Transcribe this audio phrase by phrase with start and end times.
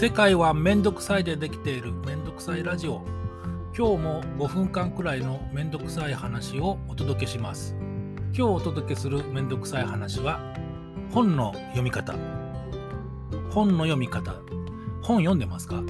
[0.00, 1.90] 世界はめんどくさいでできている。
[1.92, 3.02] めんどくさいラジオ。
[3.76, 7.74] 今日も5分間くらいのめんどくさい話をお届けします。
[8.32, 10.54] 今日お届けするめんどくさい話は
[11.10, 12.14] 本の読み方。
[13.50, 14.36] 本の読み方。
[15.02, 15.82] 本読んでますか、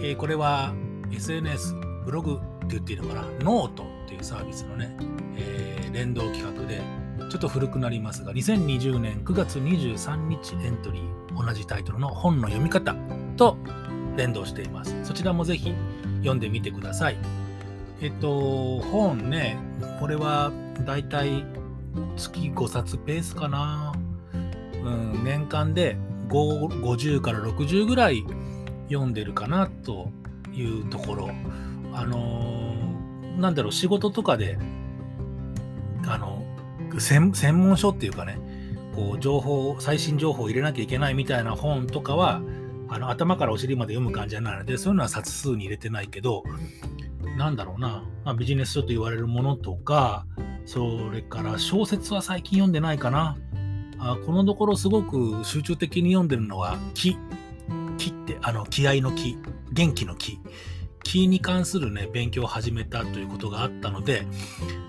[0.00, 0.72] えー、これは
[1.12, 1.74] SNS
[2.06, 3.22] ブログって言っていいのかな？
[3.44, 4.96] ノートっていうサービスのね、
[5.36, 6.80] えー、連動企画で
[7.30, 12.94] ちょっと古くなりますが2020年9月23日エントリー同じタイトルの本の読み方
[13.36, 13.56] と
[14.16, 14.94] 連動しています。
[15.04, 15.74] そちらもぜひ
[16.18, 17.16] 読んでみてください。
[18.00, 19.58] えっと、本ね、
[20.00, 20.52] これは
[20.84, 21.44] だいたい
[22.16, 23.94] 月5冊ペースかな。
[24.82, 25.96] うん、年間で
[26.28, 28.24] 50から60ぐらい
[28.88, 30.10] 読んでるかなと
[30.52, 31.30] いうところ。
[31.92, 34.58] あのー、なんだろう、仕事とかで、
[36.06, 36.35] あの、
[36.98, 38.38] 専門書っていうかね、
[38.94, 42.40] こう情報、最新情報を入れなきゃいけないみたいな本とかは、
[42.88, 46.44] あの頭からお尻まで読む感じじゃないので、そういうのは冊数に入れてないけど、
[47.36, 50.26] なんだろうな、まあ、ビジネス書と言われるものとか、
[50.64, 53.36] それから小説は最近読んでないかな。
[53.98, 57.16] あこのところすごく集中的に読んでるのは気。
[57.98, 59.38] 気って、あの、気合の気。
[59.72, 60.38] 元気の気。
[61.02, 64.26] 気に関するね、勉強を始めたということがあったので、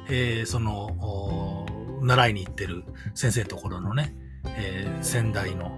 [0.10, 1.67] えー、その、
[2.08, 5.78] 習いに行ってる先生ところのね、えー、先代の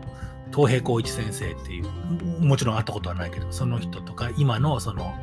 [0.51, 1.85] 東平光一先生っていう、
[2.41, 5.13] もちろん会ったことはないけど、その人とか、今のその、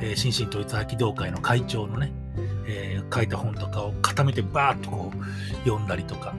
[0.00, 2.12] えー、新進統一秋同会の会長のね、
[2.66, 6.34] えー、書いた本とかを固めてバーッとこう読んだりとか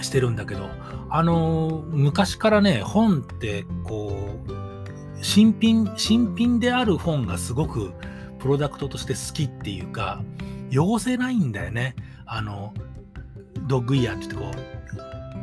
[0.00, 0.68] してるんだけど、
[1.10, 7.92] あのー、昔からね、本ってこう、新品、新品である本がすごく
[8.38, 10.22] プロダクトとして好きっていうか、
[10.72, 11.96] 汚せないんだよね。
[12.26, 12.74] あの、
[13.66, 14.62] ドッグイヤーって言ってこ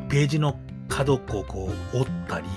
[0.08, 0.58] う、ページの
[0.90, 2.48] 角っこをこう折ったり、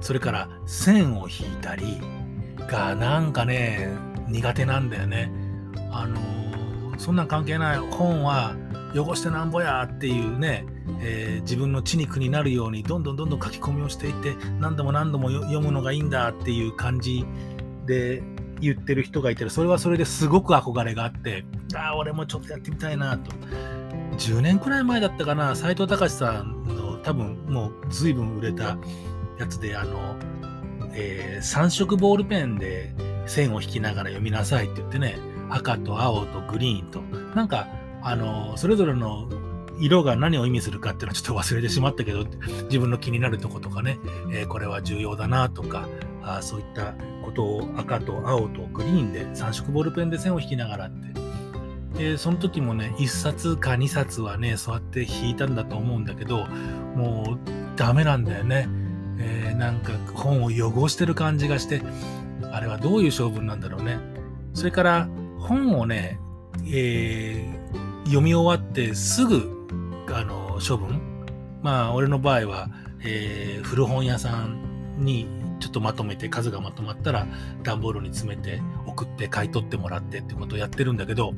[0.00, 2.00] それから線を引いたり
[2.68, 3.88] がなんかね、
[4.28, 5.32] 苦手なんだよね。
[5.90, 8.54] あの、そんなん関係ない本は
[8.94, 10.66] 汚してなんぼやっていうね、
[11.00, 17.24] えー、自分の血肉になるようにどんどんどんどん書き込みをしていって何度も何度も読むのがいいんだっていう感じ
[17.86, 18.22] で
[18.60, 21.44] 言ってる人がいてそれはそれですごく憧れがあって
[21.74, 23.30] ああ俺もちょっとやってみたいなと
[24.20, 28.76] 10年くらい前だったかな斎藤隆さんの多分もう随分売れた
[29.38, 30.14] やつで、あの、
[30.92, 32.94] えー、3色ボールペンで
[33.26, 37.00] 線を引きながら読みなさいって言ってね、赤と青とグリーンと、
[37.34, 37.66] なんか、
[38.02, 39.28] あの、それぞれの
[39.78, 42.26] 色が何を意味するかっていうのはちょっと忘れてしまったけど、
[42.64, 43.98] 自分の気になるとことかね、
[44.30, 45.88] えー、これは重要だなとか、
[46.22, 46.94] あそういった
[47.24, 50.90] ことを赤と青とグリーンで3色ボールペンで線を引きながら、
[52.00, 56.46] でその時もね1冊か2冊はねそうやって引いたんだと思うんだけど
[56.96, 58.68] もうダメなんだよね、
[59.18, 61.82] えー、なんか本を汚してる感じがして
[62.52, 63.98] あれはどういう勝負なんだろうね。
[64.54, 65.08] それから
[65.38, 66.18] 本をね、
[66.66, 69.68] えー、読み終わってすぐ
[70.12, 71.00] あの処分。
[71.62, 72.68] まあ俺の場合は、
[73.04, 75.28] えー、古本屋さんに
[75.60, 77.26] ちょっとまとめて数がまとまったら
[77.62, 81.34] 段ボールに詰めて送って買い取ってもらってってことをやってるんだけど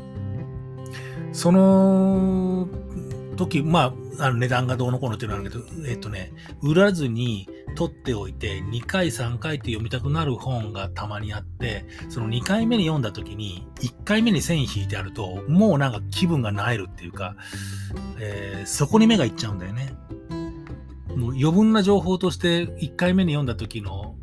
[1.32, 2.68] その
[3.36, 6.32] 時、まあ、あの値段がどうのこうのっていうのはあるけど、えっ、とね、
[6.62, 17.36] 売らずに取っておいて、2回、3回って読みたくなる本がたまにあって、その2回目に読んだ時に、1回目に線引いてあると、もうなんか気分がなえるっていうか、
[18.18, 19.94] えー、そこに目がいっちゃうんだよね。
[21.16, 24.16] もう余分な情報として1回目に読んだ時、の、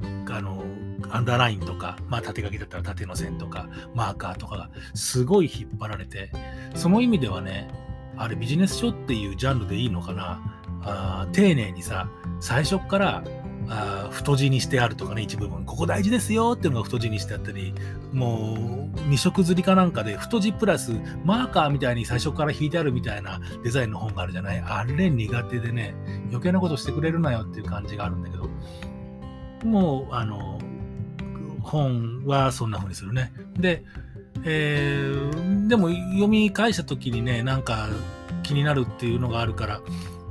[1.11, 6.31] アンダーラインとか、まあ縦書きだったら縦の線とか、マーカーとかがすごい引っ張られて、
[6.75, 7.69] その意味ではね、
[8.17, 10.41] あれビジネス書っていうジャンルでいいのかな。
[10.81, 12.09] あ丁寧にさ、
[12.39, 13.23] 最初から
[13.69, 17.73] あ太字にしてあるとかね、一部分、ここ大事ですよっていうのが太字にしてあったり、
[18.11, 20.93] もう、二色刷りかなんかで太字プラス
[21.23, 24.59] マーカーみたいに最初から引いてあるみたいなデザインの本があるじゃない。
[24.59, 25.95] あれ苦手でね、
[26.29, 28.49] 余計なことしてくれるなよっていう感じがあるんだけど、
[29.65, 30.59] もう、あの、
[31.61, 33.31] 本はそんな風にするね。
[33.57, 33.83] で、
[34.43, 37.89] えー、でも読み返した時にね、なんか
[38.43, 39.81] 気になるっていうのがあるから、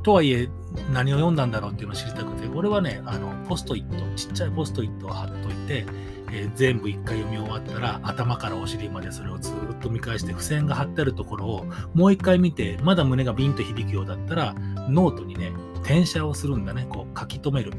[0.03, 0.49] とはいえ
[0.93, 5.85] 何を読んだんだろうっていうのを知りたくて、俺はね、あの、ポストイット、ちっちゃいポストイットを貼っといて、
[6.31, 14.55] えー、全部一回読み終わったら、頭からお尻までそれをずっと見返して、付箋が貼ってあるところをもう一回見て、まだ胸がビンと響くようだったら、
[14.89, 15.53] ノートにね、
[15.83, 17.73] 転写をするんだね、こう書き留める。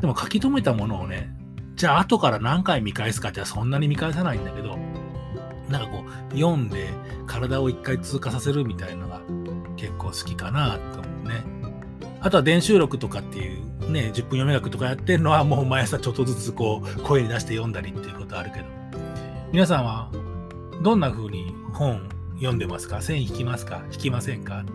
[0.00, 1.34] でも書き留めたものをね、
[1.76, 4.78] じゃあ後から何回見返すかってそんなに見返さないんだけど、
[5.68, 6.88] なんかこう、読んで
[7.26, 9.20] 体を一回通過させるみたいなのが
[9.76, 11.44] 結構好きかなと思うね。
[12.20, 18.64] あとは電収録とかっていうね、10分読み学とかやってるのはもう毎朝ちょっとずつこう声に出して読んだりっていうことあるけど、
[19.52, 20.10] 皆さんは
[20.82, 23.02] どんな風に本読んでますか？
[23.02, 23.82] 線引きますか？
[23.92, 24.60] 引きませんか？
[24.62, 24.72] って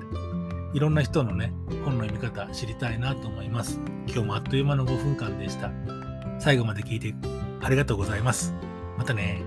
[0.78, 1.52] いろんな人のね、
[1.84, 3.80] 本の読み方知りたいなと思います。
[4.06, 5.72] 今日もあっという間の5分間でした。
[6.42, 7.14] 最後まで聞いて
[7.62, 8.52] ありがとうございます。
[8.98, 9.44] またね